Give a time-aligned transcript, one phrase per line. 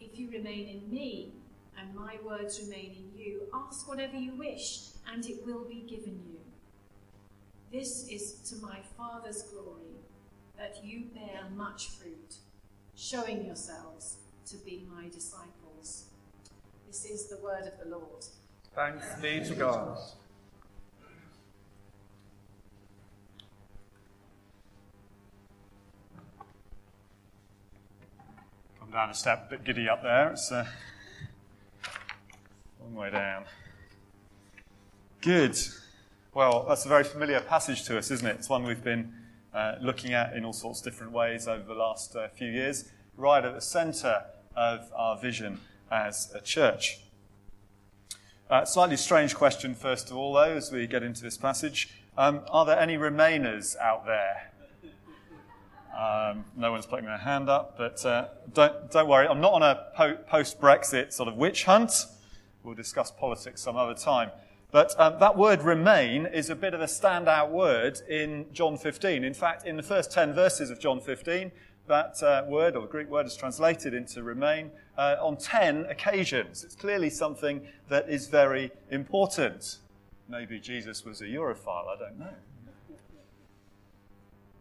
[0.00, 1.34] If you remain in me,
[1.78, 6.20] and my words remain in you, ask whatever you wish, and it will be given
[6.26, 6.38] you.
[7.70, 10.00] This is to my Father's glory,
[10.56, 12.34] that you bear much fruit,
[12.96, 16.06] showing yourselves to be my disciples.
[16.86, 18.24] This is the word of the Lord.
[18.74, 19.98] Thanks be to God.
[28.92, 30.32] Down a step, a bit giddy up there.
[30.32, 30.66] It's a
[32.82, 33.44] long way down.
[35.20, 35.56] Good.
[36.34, 38.36] Well, that's a very familiar passage to us, isn't it?
[38.36, 39.12] It's one we've been
[39.54, 42.90] uh, looking at in all sorts of different ways over the last uh, few years,
[43.16, 44.24] right at the centre
[44.56, 45.60] of our vision
[45.92, 46.98] as a church.
[48.50, 51.90] Uh, slightly strange question, first of all, though, as we get into this passage.
[52.18, 54.50] Um, are there any Remainers out there?
[55.96, 59.26] Um, no one's putting their hand up, but uh, don't, don't worry.
[59.26, 62.06] I'm not on a po- post Brexit sort of witch hunt.
[62.62, 64.30] We'll discuss politics some other time.
[64.70, 69.24] But um, that word remain is a bit of a standout word in John 15.
[69.24, 71.50] In fact, in the first 10 verses of John 15,
[71.88, 76.62] that uh, word, or Greek word, is translated into remain uh, on 10 occasions.
[76.62, 79.78] It's clearly something that is very important.
[80.28, 82.34] Maybe Jesus was a Europhile, I don't know.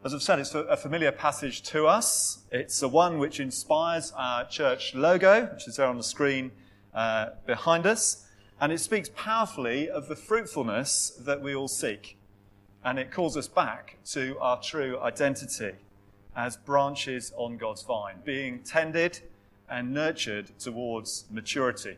[0.02, 2.44] As I've said, it's a familiar passage to us.
[2.52, 6.52] It's the one which inspires our church logo, which is there on the screen
[6.94, 8.26] uh, behind us.
[8.62, 12.18] And it speaks powerfully of the fruitfulness that we all seek.
[12.82, 15.74] And it calls us back to our true identity
[16.34, 19.20] as branches on God's vine, being tended
[19.70, 21.98] and nurtured towards maturity.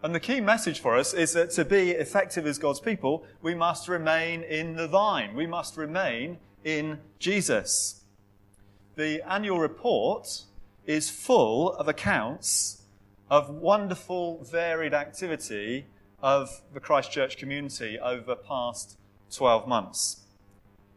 [0.00, 3.54] And the key message for us is that to be effective as God's people, we
[3.54, 5.34] must remain in the vine.
[5.34, 8.02] We must remain in Jesus.
[8.94, 10.44] The annual report
[10.86, 12.82] is full of accounts
[13.28, 15.86] of wonderful, varied activity
[16.22, 18.98] of the Christchurch community over past
[19.34, 20.26] 12 months.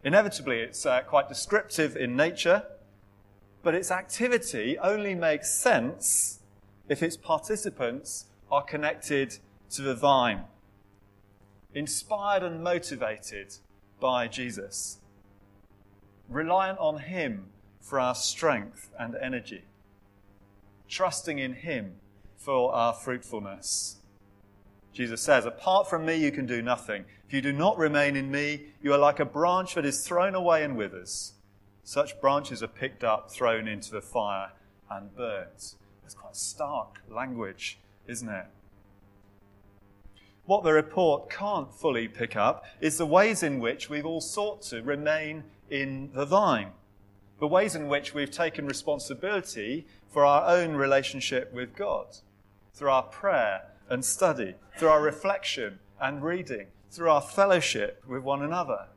[0.04, 2.64] Inevitably, it's uh, quite descriptive in nature,
[3.64, 6.40] but its activity only makes sense
[6.88, 9.38] if its participants are connected
[9.72, 10.44] to the vine,
[11.74, 13.56] inspired and motivated
[14.00, 15.00] by Jesus,
[16.28, 17.46] reliant on Him
[17.80, 19.64] for our strength and energy,
[20.90, 21.96] trusting in Him
[22.38, 23.98] for our fruitfulness.
[24.94, 27.06] Jesus says, Apart from me, you can do nothing.
[27.28, 30.36] If you do not remain in me, you are like a branch that is thrown
[30.36, 31.34] away and withers.
[31.84, 34.52] Such branches are picked up, thrown into the fire,
[34.90, 35.76] and burnt.
[36.02, 38.46] That's quite stark language, isn't it?
[40.46, 44.64] What the report can't fully pick up is the ways in which we've all sought
[44.64, 46.72] to remain in the vine,
[47.40, 52.18] the ways in which we've taken responsibility for our own relationship with God
[52.74, 58.42] through our prayer and study, through our reflection and reading, through our fellowship with one
[58.42, 58.88] another.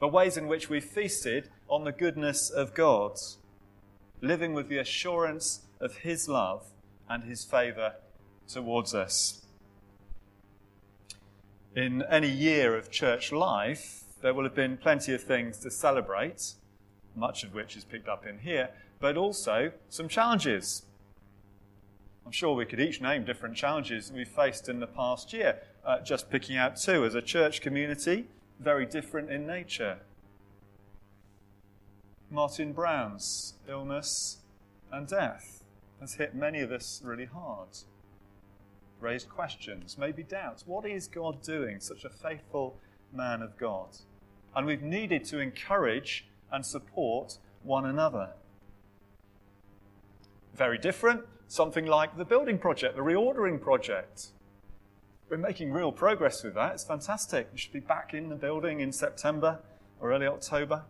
[0.00, 3.18] The ways in which we've feasted on the goodness of God,
[4.20, 6.66] living with the assurance of His love
[7.08, 7.94] and His favour
[8.52, 9.42] towards us.
[11.74, 16.54] In any year of church life, there will have been plenty of things to celebrate,
[17.14, 20.82] much of which is picked up in here, but also some challenges
[22.30, 25.98] I'm sure we could each name different challenges we've faced in the past year, uh,
[25.98, 27.04] just picking out two.
[27.04, 28.28] As a church community,
[28.60, 29.98] very different in nature.
[32.30, 34.38] Martin Brown's illness
[34.92, 35.64] and death
[36.00, 37.70] has hit many of us really hard.
[39.00, 40.66] Raised questions, maybe doubts.
[40.66, 42.76] What is God doing, such a faithful
[43.12, 43.96] man of God?
[44.54, 48.30] And we've needed to encourage and support one another.
[50.54, 54.28] Very different something like the building project, the reordering project.
[55.28, 56.74] We're making real progress with that.
[56.74, 57.48] It's fantastic.
[57.52, 59.58] We should be back in the building in September
[60.00, 60.84] or early October,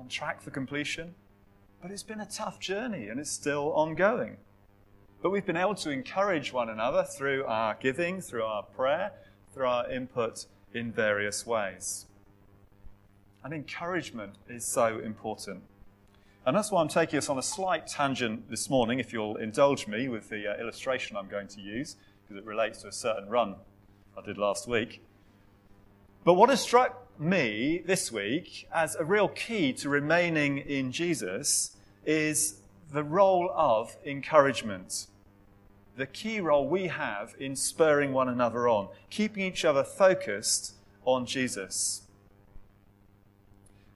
[0.00, 1.14] on track for completion.
[1.82, 4.38] But it's been a tough journey and it's still ongoing.
[5.22, 9.12] But we've been able to encourage one another through our giving, through our prayer,
[9.52, 12.06] through our input in various ways.
[13.42, 15.62] And encouragement is so important.
[16.44, 19.88] And that's why I'm taking us on a slight tangent this morning, if you'll indulge
[19.88, 23.28] me with the uh, illustration I'm going to use, because it relates to a certain
[23.28, 23.56] run
[24.16, 25.02] I did last week.
[26.24, 31.76] But what has struck me this week as a real key to remaining in Jesus
[32.04, 32.60] is
[32.92, 35.06] the role of encouragement.
[35.96, 40.74] The key role we have in spurring one another on, keeping each other focused
[41.04, 42.02] on Jesus.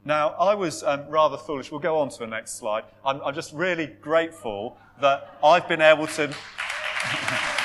[0.04, 1.70] Now, I was um, rather foolish.
[1.70, 2.84] We'll go on to the next slide.
[3.04, 6.34] I'm, I'm just really grateful that I've been able to.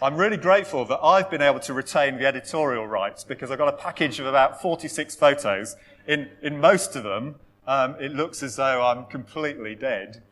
[0.00, 3.66] I'm really grateful that I've been able to retain the editorial rights because I've got
[3.66, 5.74] a package of about 46 photos.
[6.06, 7.34] In, in most of them,
[7.66, 10.22] um, it looks as though I'm completely dead.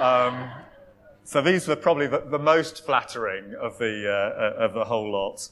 [0.00, 0.50] Um,
[1.22, 5.50] so these were probably the, the most flattering of the, uh, of the whole lot.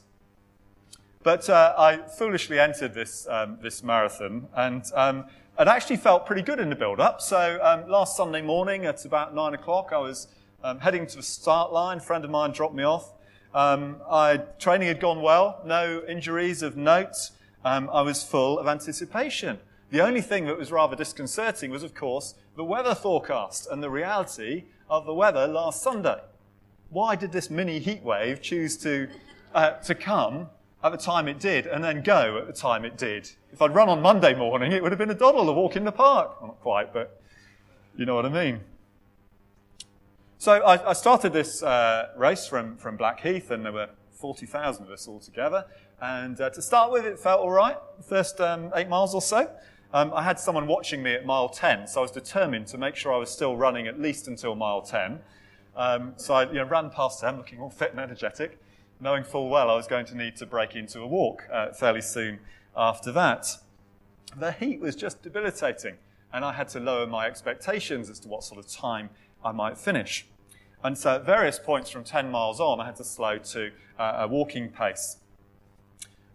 [1.21, 5.25] But uh, I foolishly entered this, um, this marathon and um,
[5.59, 7.21] it actually felt pretty good in the build up.
[7.21, 10.27] So um, last Sunday morning at about nine o'clock, I was
[10.63, 11.97] um, heading to the start line.
[11.97, 13.13] A friend of mine dropped me off.
[13.57, 17.31] Um, I, training had gone well, no injuries of note.
[17.65, 19.57] Um, I was full of anticipation.
[19.89, 23.89] The only thing that was rather disconcerting was, of course, the weather forecast and the
[23.89, 26.19] reality of the weather last Sunday.
[26.91, 29.07] Why did this mini heat wave choose to,
[29.55, 30.51] uh, to come
[30.83, 33.27] at the time it did and then go at the time it did?
[33.51, 35.83] If I'd run on Monday morning, it would have been a doddle to walk in
[35.83, 36.39] the park.
[36.39, 37.19] Well, not quite, but
[37.95, 38.59] you know what I mean.
[40.39, 44.91] So I, I started this uh, race from, from Blackheath, and there were 40,000 of
[44.91, 45.65] us all together.
[45.99, 49.21] And uh, to start with, it felt all right, the first um, eight miles or
[49.21, 49.49] so.
[49.93, 52.95] Um, I had someone watching me at mile 10, so I was determined to make
[52.95, 55.19] sure I was still running at least until mile 10.
[55.75, 58.59] Um, so I you know, ran past them, looking all fit and energetic,
[58.99, 62.01] knowing full well I was going to need to break into a walk uh, fairly
[62.01, 62.39] soon
[62.75, 63.47] after that.
[64.35, 65.95] The heat was just debilitating,
[66.31, 69.09] and I had to lower my expectations as to what sort of time
[69.47, 70.27] I might finish.
[70.83, 74.17] And so at various points from 10 miles on, I had to slow to uh,
[74.19, 75.17] a walking pace.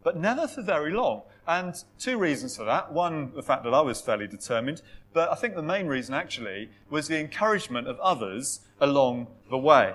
[0.02, 1.22] But never for very long.
[1.46, 2.92] And two reasons for that.
[2.92, 4.80] One, the fact that I was fairly determined,
[5.12, 9.94] but I think the main reason actually was the encouragement of others along the way.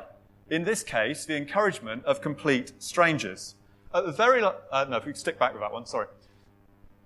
[0.49, 3.55] In this case, the encouragement of complete strangers.
[3.93, 6.07] At the very, uh, no, if we stick back with that one, sorry.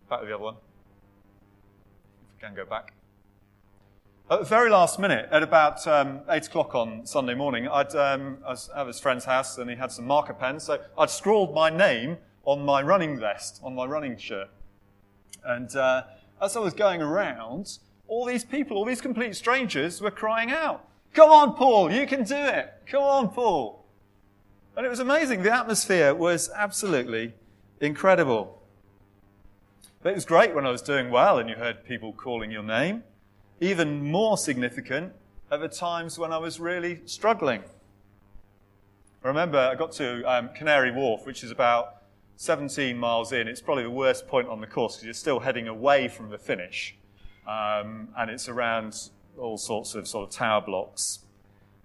[0.10, 0.56] Back with the other one.
[0.56, 2.94] If we can go back.
[4.32, 8.38] At the very last minute, at about um, 8 o'clock on Sunday morning, I'd, um,
[8.48, 10.64] I was at his friend's house and he had some marker pens.
[10.64, 14.48] So I'd scrawled my name on my running vest, on my running shirt.
[15.44, 16.04] And uh,
[16.42, 20.88] as I was going around, all these people, all these complete strangers were crying out,
[21.14, 22.72] Come on, Paul, you can do it.
[22.86, 23.84] Come on, Paul.
[24.78, 25.44] And it was amazing.
[25.44, 27.34] The atmosphere was absolutely
[27.82, 28.62] incredible.
[30.02, 32.64] But it was great when I was doing well and you heard people calling your
[32.64, 33.04] name
[33.62, 35.14] even more significant
[35.52, 37.62] at the times when I was really struggling.
[39.24, 41.98] I remember I got to um, Canary Wharf, which is about
[42.38, 43.48] 17 miles in.
[43.48, 46.40] It's probably the worst point on the course because you're still heading away from the
[46.40, 46.96] finish.
[47.48, 51.20] Um, and it's around all sorts of sort of tower blocks.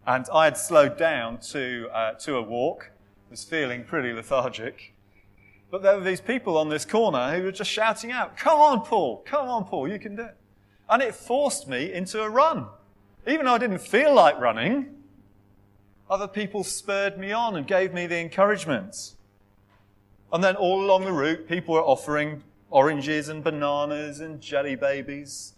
[0.06, 2.90] And I had slowed down to, uh, to a walk,
[3.28, 4.94] I was feeling pretty lethargic.
[5.70, 8.80] But there were these people on this corner who were just shouting out, Come on,
[8.80, 9.22] Paul!
[9.26, 10.36] Come on, Paul, you can do it.
[10.88, 12.66] And it forced me into a run.
[13.26, 14.94] Even though I didn't feel like running,
[16.08, 19.14] other people spurred me on and gave me the encouragement.
[20.32, 25.54] And then all along the route, people were offering oranges and bananas and jelly babies,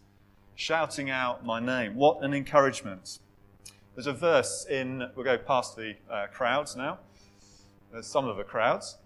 [0.55, 1.95] shouting out my name.
[1.95, 3.19] What an encouragement.
[3.95, 6.99] There's a verse in, we'll go past the uh, crowds now.
[7.93, 8.97] There's some of the crowds.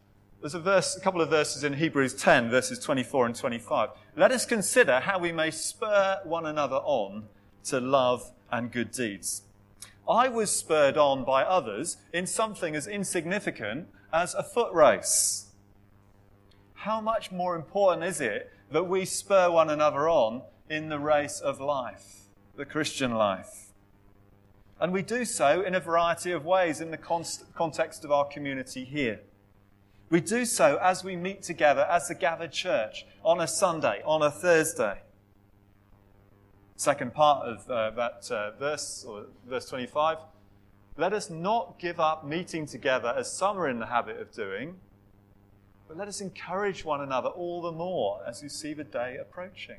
[0.43, 3.91] There's a verse, a couple of verses in Hebrews 10, verses 24 and 25.
[4.17, 7.27] Let us consider how we may spur one another on
[7.67, 9.43] to love and good deeds.
[10.09, 15.53] I was spurred on by others in something as insignificant as a foot race.
[16.75, 21.39] How much more important is it that we spur one another on in the race
[21.39, 22.23] of life,
[22.57, 23.69] the Christian life?
[24.81, 26.99] And we do so in a variety of ways in the
[27.55, 29.21] context of our community here.
[30.13, 34.21] We do so as we meet together as the gathered church on a Sunday, on
[34.21, 35.01] a Thursday.
[36.77, 40.19] Second part of uh, that uh, verse, or verse 25.
[40.99, 44.75] Let us not give up meeting together as some are in the habit of doing,
[45.89, 49.79] but let us encourage one another all the more as you see the day approaching.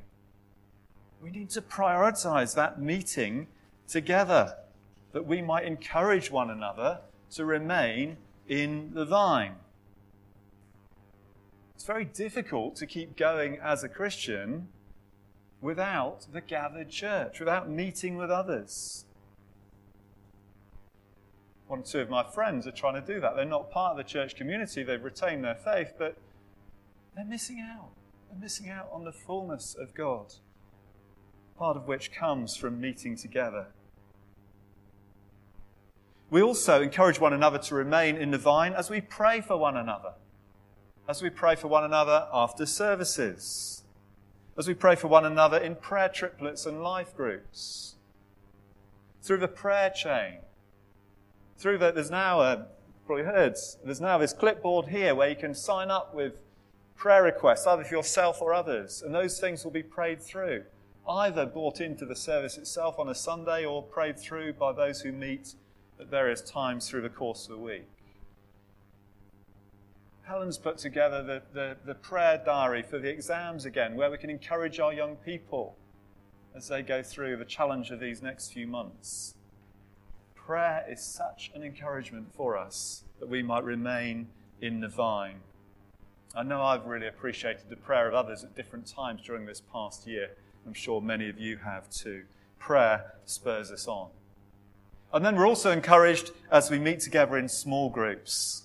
[1.21, 3.49] We need to prioritize that meeting
[3.87, 4.55] together
[5.11, 7.01] that we might encourage one another
[7.33, 9.57] to remain in the vine.
[11.83, 14.69] It's very difficult to keep going as a Christian
[15.59, 19.03] without the gathered church, without meeting with others.
[21.67, 23.35] One or two of my friends are trying to do that.
[23.35, 26.15] They're not part of the church community, they've retained their faith, but
[27.17, 27.89] they're missing out.
[28.29, 30.35] They're missing out on the fullness of God,
[31.57, 33.67] part of which comes from meeting together.
[36.29, 39.75] We also encourage one another to remain in the vine as we pray for one
[39.75, 40.13] another.
[41.05, 43.83] As we pray for one another after services.
[44.57, 47.95] As we pray for one another in prayer triplets and life groups.
[49.22, 50.39] Through the prayer chain.
[51.57, 52.67] Through the, there's now a,
[53.05, 56.41] probably heard, there's now this clipboard here where you can sign up with
[56.95, 59.01] prayer requests, either for yourself or others.
[59.01, 60.63] And those things will be prayed through,
[61.10, 65.12] either brought into the service itself on a Sunday or prayed through by those who
[65.12, 65.55] meet
[66.00, 67.92] at various times through the course of the week.
[70.33, 74.31] Helen's put together the, the, the, prayer diary for the exams again, where we can
[74.31, 75.75] encourage our young people
[76.55, 79.35] as they go through the challenge of these next few months.
[80.33, 84.27] Prayer is such an encouragement for us that we might remain
[84.59, 85.35] in the vine.
[86.33, 90.07] I know I've really appreciated the prayer of others at different times during this past
[90.07, 90.31] year.
[90.65, 92.23] I'm sure many of you have too.
[92.57, 94.09] Prayer spurs us on.
[95.13, 98.63] And then we're also encouraged as we meet together in small groups.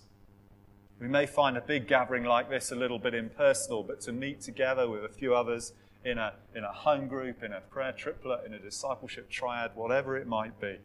[1.01, 4.41] We may find a big gathering like this a little bit impersonal, but to meet
[4.41, 5.73] together with a few others
[6.05, 10.17] in a, in a home group, in a prayer triplet, in a discipleship triad, whatever
[10.17, 10.79] it might be.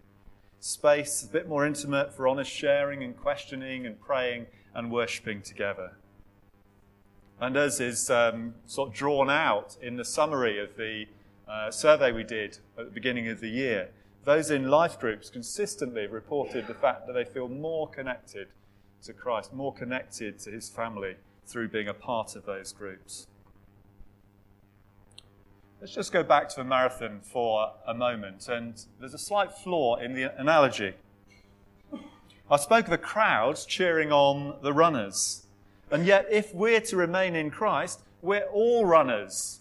[0.60, 5.94] Space a bit more intimate for honest sharing and questioning and praying and worshipping together.
[7.40, 11.06] And as is um, sort of drawn out in the summary of the
[11.48, 13.90] uh, survey we did at the beginning of the year,
[14.26, 18.48] those in life groups consistently reported the fact that they feel more connected
[19.04, 23.28] to Christ, more connected to his family through being a part of those groups.
[25.82, 29.98] Let's just go back to the marathon for a moment, and there's a slight flaw
[29.98, 30.94] in the analogy.
[32.50, 35.46] I spoke of the crowds cheering on the runners,
[35.92, 39.60] and yet if we're to remain in Christ, we're all runners.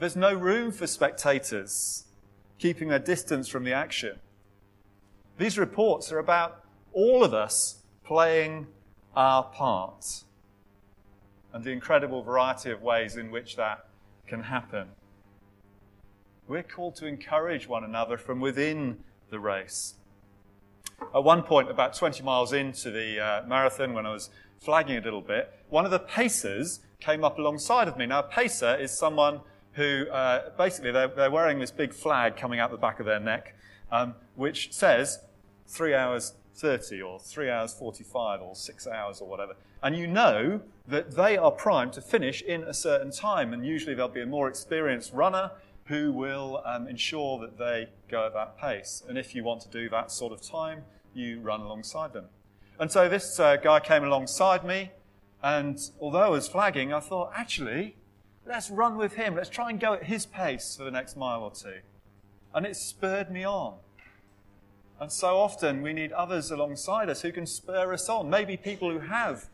[0.00, 2.06] There's no room for spectators
[2.58, 4.18] keeping their distance from the action.
[5.38, 8.66] These reports are about all of us playing
[9.14, 10.24] our part
[11.52, 13.86] and the incredible variety of ways in which that
[14.26, 14.88] can happen.
[16.48, 18.98] We're called to encourage one another from within
[19.30, 19.94] the race.
[21.14, 25.00] At one point, about 20 miles into the uh, marathon, when I was flagging a
[25.00, 28.06] little bit, one of the pacers came up alongside of me.
[28.06, 29.40] Now, a pacer is someone
[29.72, 33.20] who uh, basically they're, they're, wearing this big flag coming out the back of their
[33.20, 33.56] neck,
[33.90, 35.20] um, which says
[35.66, 39.54] three hours 30 or three hours 45 or six hours or whatever.
[39.82, 43.52] And you know that they are primed to finish in a certain time.
[43.52, 45.50] And usually there'll be a more experienced runner
[45.86, 49.02] who will um, ensure that they go at that pace.
[49.08, 50.82] And if you want to do that sort of time,
[51.14, 52.26] you run alongside them.
[52.78, 54.92] And so this uh, guy came alongside me.
[55.42, 57.96] And although I was flagging, I thought, actually,
[58.44, 59.36] Let's run with him.
[59.36, 61.78] Let's try and go at his pace for the next mile or two.
[62.54, 63.76] And it spurred me on.
[65.02, 68.30] And so often we need others alongside us who can spur us on.
[68.30, 69.46] Maybe people who have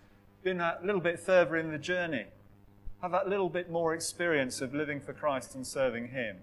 [0.44, 2.26] been a little bit further in the journey,
[3.00, 6.36] have that little bit more experience of living for Christ and serving Him.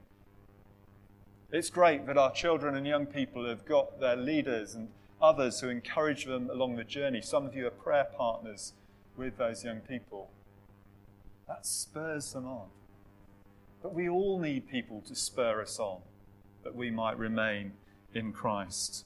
[1.51, 4.87] It's great that our children and young people have got their leaders and
[5.21, 7.21] others who encourage them along the journey.
[7.21, 8.73] Some of you are prayer partners
[9.15, 10.31] with those young people.
[11.47, 12.69] That spurs them on.
[13.83, 15.99] But we all need people to spur us on
[16.63, 17.73] that we might remain
[18.15, 19.05] in Christ.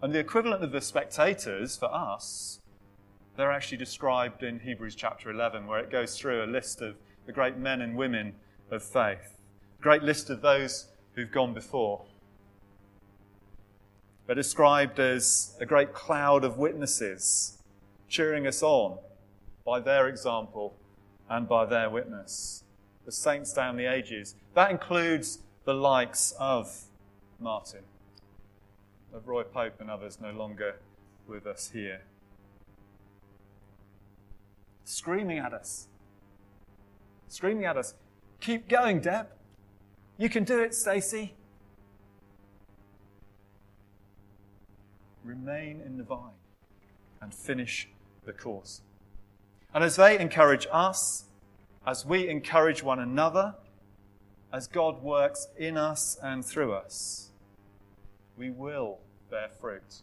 [0.00, 2.60] And the equivalent of the spectators for us,
[3.36, 6.96] they're actually described in Hebrews chapter 11, where it goes through a list of
[7.26, 8.34] the great men and women
[8.70, 9.38] of faith,
[9.78, 12.04] a great list of those who've gone before.
[14.26, 17.58] They're described as a great cloud of witnesses
[18.08, 18.98] cheering us on
[19.64, 20.76] by their example
[21.28, 22.64] and by their witness.
[23.04, 24.34] The saints down the ages.
[24.54, 26.84] That includes the likes of
[27.38, 27.82] Martin,
[29.12, 30.76] of Roy Pope and others no longer
[31.26, 32.00] with us here.
[34.84, 35.88] screaming at us.
[37.28, 37.92] Screaming at us.
[38.40, 39.26] Keep going, Deb.
[40.16, 41.34] You can do it, Stacy.
[45.22, 46.40] Remain in the vine
[47.20, 47.90] and finish
[48.24, 48.80] the course.
[49.74, 51.26] And as they encourage us,
[51.86, 53.56] as we encourage one another,
[54.52, 57.30] as God works in us and through us,
[58.36, 58.98] we will
[59.30, 60.02] bear fruit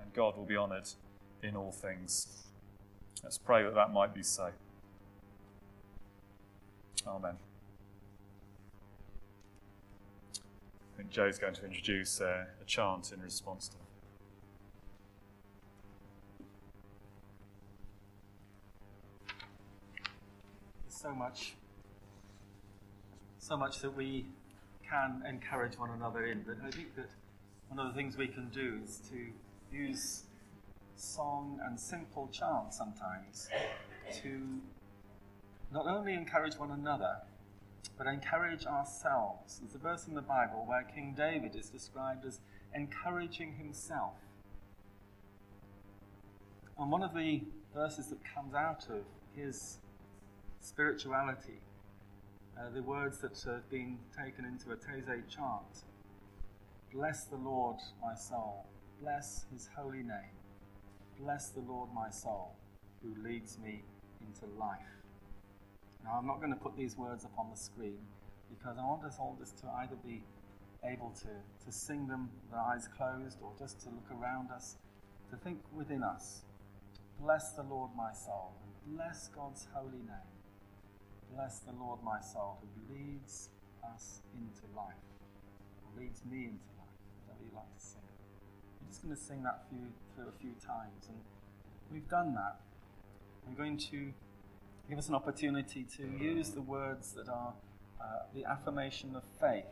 [0.00, 0.88] and God will be honoured
[1.42, 2.46] in all things.
[3.22, 4.50] Let's pray that that might be so.
[7.06, 7.36] Amen.
[10.34, 13.90] I think Joe's going to introduce uh, a chant in response to that.
[21.00, 21.54] so much,
[23.50, 24.24] so much that we
[24.88, 26.44] can encourage one another in.
[26.46, 27.08] But I think that
[27.68, 30.22] one of the things we can do is to use
[30.94, 33.48] song and simple chant sometimes
[34.22, 34.60] to
[35.72, 37.16] not only encourage one another,
[37.98, 39.58] but encourage ourselves.
[39.58, 42.38] There's a verse in the Bible where King David is described as
[42.72, 44.14] encouraging himself.
[46.78, 47.42] And one of the
[47.74, 49.02] verses that comes out of
[49.34, 49.78] his
[50.60, 51.58] spirituality,
[52.60, 55.84] uh, the words that have been taken into a Taizé chant.
[56.92, 58.66] Bless the Lord, my soul.
[59.00, 60.36] Bless his holy name.
[61.18, 62.56] Bless the Lord, my soul,
[63.02, 63.82] who leads me
[64.20, 64.78] into life.
[66.04, 67.98] Now, I'm not going to put these words up on the screen
[68.50, 70.22] because I want us all just to either be
[70.84, 74.76] able to, to sing them with our eyes closed or just to look around us,
[75.30, 76.42] to think within us.
[77.20, 80.39] Bless the Lord, my soul, and bless God's holy name.
[81.34, 83.50] Bless the Lord, my soul, who leads
[83.94, 84.94] us into life,
[85.84, 88.00] or leads me into life, whatever you like to sing.
[88.80, 91.18] I'm just going to sing that through a few times, and
[91.92, 92.60] we've done that.
[93.46, 94.12] I'm going to
[94.88, 97.54] give us an opportunity to use the words that are
[98.00, 99.64] uh, the affirmation of faith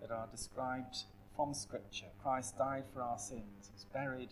[0.00, 1.04] that are described
[1.36, 2.06] from Scripture.
[2.22, 4.30] Christ died for our sins, he was buried,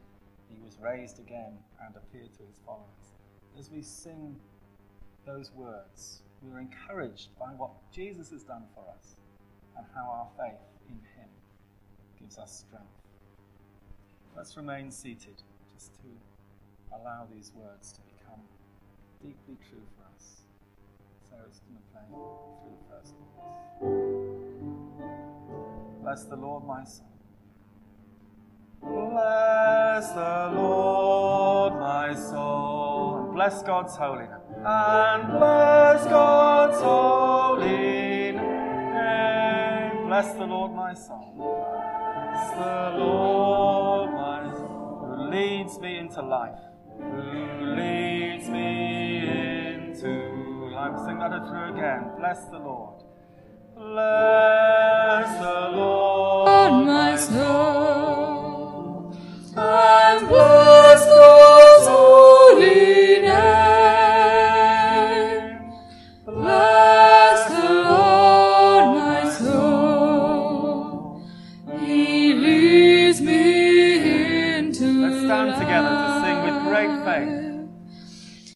[0.49, 3.13] he was raised again, and appeared to his followers.
[3.59, 4.37] As we sing
[5.27, 9.17] those words, we are encouraged by what Jesus has done for us
[9.77, 11.29] and how our faith in Him
[12.21, 12.87] gives us strength.
[14.37, 16.09] Let's remain seated just to
[16.97, 18.41] allow these words to become
[19.23, 20.43] deeply true for us.
[21.29, 23.15] Sarah's going to play through the first.
[26.03, 27.07] Bless the Lord, my soul.
[28.81, 33.25] Bless the Lord, my soul.
[33.25, 40.07] And bless God's holy name and bless God's holy name.
[40.07, 41.33] Bless the Lord, my soul.
[41.37, 46.61] Bless the Lord, my soul, who leads me into life,
[46.99, 50.11] who leads me into
[50.75, 50.99] life.
[51.07, 52.11] Sing that through again.
[52.19, 53.03] Bless the Lord.
[53.75, 55.39] Bless